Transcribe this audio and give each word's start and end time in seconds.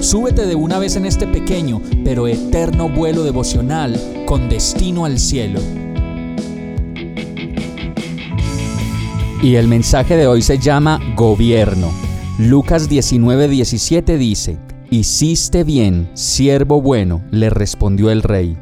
súbete 0.00 0.46
de 0.46 0.54
una 0.54 0.78
vez 0.78 0.96
en 0.96 1.06
este 1.06 1.26
pequeño 1.26 1.80
pero 2.04 2.26
eterno 2.26 2.88
vuelo 2.88 3.22
devocional 3.22 3.98
con 4.26 4.48
destino 4.48 5.04
al 5.04 5.18
cielo. 5.18 5.60
Y 9.42 9.54
el 9.54 9.68
mensaje 9.68 10.16
de 10.16 10.26
hoy 10.26 10.42
se 10.42 10.58
llama 10.58 11.00
Gobierno. 11.16 11.90
Lucas 12.38 12.90
19:17 12.90 14.18
dice, 14.18 14.58
Hiciste 14.90 15.64
bien, 15.64 16.10
siervo 16.14 16.82
bueno, 16.82 17.22
le 17.30 17.48
respondió 17.48 18.10
el 18.10 18.22
rey, 18.22 18.58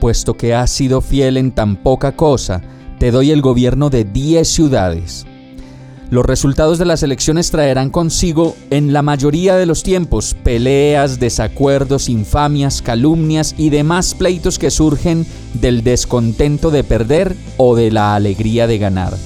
puesto 0.00 0.34
que 0.34 0.54
has 0.54 0.70
sido 0.70 1.00
fiel 1.00 1.36
en 1.36 1.52
tan 1.52 1.76
poca 1.76 2.12
cosa, 2.12 2.60
te 2.98 3.10
doy 3.10 3.30
el 3.30 3.40
gobierno 3.40 3.88
de 3.88 4.04
diez 4.04 4.48
ciudades. 4.48 5.24
Los 6.10 6.24
resultados 6.24 6.78
de 6.78 6.86
las 6.86 7.02
elecciones 7.02 7.50
traerán 7.50 7.90
consigo, 7.90 8.56
en 8.70 8.94
la 8.94 9.02
mayoría 9.02 9.56
de 9.56 9.66
los 9.66 9.82
tiempos, 9.82 10.34
peleas, 10.42 11.20
desacuerdos, 11.20 12.08
infamias, 12.08 12.80
calumnias 12.80 13.54
y 13.58 13.68
demás 13.68 14.14
pleitos 14.14 14.58
que 14.58 14.70
surgen 14.70 15.26
del 15.52 15.84
descontento 15.84 16.70
de 16.70 16.82
perder 16.82 17.36
o 17.58 17.76
de 17.76 17.90
la 17.90 18.14
alegría 18.14 18.66
de 18.66 18.78
ganar. 18.78 19.18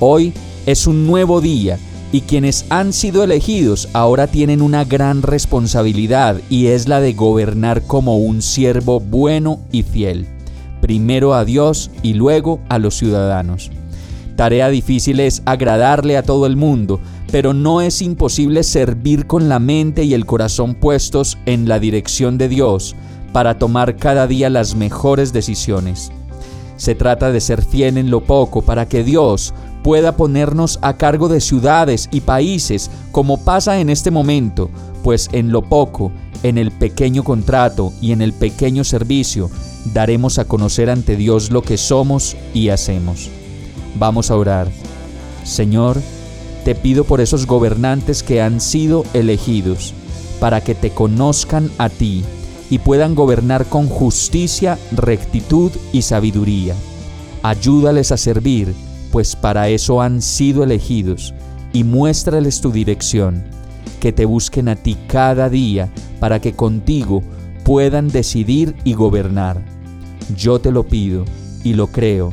Hoy 0.00 0.32
es 0.64 0.86
un 0.86 1.06
nuevo 1.06 1.42
día 1.42 1.78
y 2.12 2.22
quienes 2.22 2.64
han 2.70 2.94
sido 2.94 3.24
elegidos 3.24 3.90
ahora 3.92 4.26
tienen 4.26 4.62
una 4.62 4.84
gran 4.84 5.20
responsabilidad 5.20 6.40
y 6.48 6.68
es 6.68 6.88
la 6.88 7.02
de 7.02 7.12
gobernar 7.12 7.82
como 7.82 8.16
un 8.16 8.40
siervo 8.40 9.00
bueno 9.00 9.60
y 9.70 9.82
fiel, 9.82 10.26
primero 10.80 11.34
a 11.34 11.44
Dios 11.44 11.90
y 12.02 12.14
luego 12.14 12.58
a 12.70 12.78
los 12.78 12.96
ciudadanos. 12.96 13.70
Tarea 14.36 14.68
difícil 14.68 15.20
es 15.20 15.42
agradarle 15.44 16.16
a 16.16 16.22
todo 16.22 16.46
el 16.46 16.56
mundo, 16.56 17.00
pero 17.30 17.54
no 17.54 17.80
es 17.80 18.02
imposible 18.02 18.62
servir 18.62 19.26
con 19.26 19.48
la 19.48 19.58
mente 19.58 20.04
y 20.04 20.14
el 20.14 20.26
corazón 20.26 20.74
puestos 20.74 21.38
en 21.46 21.68
la 21.68 21.78
dirección 21.78 22.38
de 22.38 22.48
Dios 22.48 22.96
para 23.32 23.58
tomar 23.58 23.96
cada 23.96 24.26
día 24.26 24.50
las 24.50 24.74
mejores 24.74 25.32
decisiones. 25.32 26.12
Se 26.76 26.94
trata 26.94 27.30
de 27.30 27.40
ser 27.40 27.64
fiel 27.64 27.96
en 27.98 28.10
lo 28.10 28.22
poco 28.22 28.62
para 28.62 28.86
que 28.86 29.04
Dios 29.04 29.54
pueda 29.82 30.16
ponernos 30.16 30.78
a 30.82 30.96
cargo 30.96 31.28
de 31.28 31.40
ciudades 31.40 32.08
y 32.12 32.20
países 32.20 32.90
como 33.10 33.44
pasa 33.44 33.80
en 33.80 33.90
este 33.90 34.10
momento, 34.10 34.70
pues 35.02 35.28
en 35.32 35.50
lo 35.50 35.62
poco, 35.62 36.12
en 36.42 36.58
el 36.58 36.70
pequeño 36.70 37.24
contrato 37.24 37.92
y 38.00 38.12
en 38.12 38.22
el 38.22 38.32
pequeño 38.32 38.84
servicio, 38.84 39.50
daremos 39.92 40.38
a 40.38 40.44
conocer 40.44 40.90
ante 40.90 41.16
Dios 41.16 41.50
lo 41.50 41.62
que 41.62 41.76
somos 41.76 42.36
y 42.54 42.68
hacemos. 42.68 43.30
Vamos 43.94 44.30
a 44.30 44.36
orar. 44.36 44.68
Señor, 45.44 46.00
te 46.64 46.74
pido 46.74 47.04
por 47.04 47.20
esos 47.20 47.46
gobernantes 47.46 48.22
que 48.22 48.40
han 48.40 48.60
sido 48.60 49.04
elegidos, 49.14 49.94
para 50.40 50.60
que 50.60 50.74
te 50.74 50.90
conozcan 50.90 51.70
a 51.78 51.88
ti 51.88 52.24
y 52.70 52.78
puedan 52.78 53.14
gobernar 53.14 53.66
con 53.66 53.88
justicia, 53.88 54.78
rectitud 54.92 55.70
y 55.92 56.02
sabiduría. 56.02 56.74
Ayúdales 57.42 58.12
a 58.12 58.16
servir 58.16 58.74
pues 59.12 59.36
para 59.36 59.68
eso 59.68 60.00
han 60.00 60.22
sido 60.22 60.64
elegidos, 60.64 61.34
y 61.74 61.84
muéstrales 61.84 62.60
tu 62.60 62.72
dirección, 62.72 63.44
que 64.00 64.10
te 64.10 64.24
busquen 64.24 64.68
a 64.68 64.76
ti 64.76 64.96
cada 65.06 65.48
día 65.48 65.90
para 66.18 66.40
que 66.40 66.54
contigo 66.54 67.22
puedan 67.62 68.08
decidir 68.08 68.74
y 68.84 68.94
gobernar. 68.94 69.62
Yo 70.36 70.60
te 70.60 70.72
lo 70.72 70.84
pido 70.84 71.24
y 71.62 71.74
lo 71.74 71.88
creo 71.88 72.32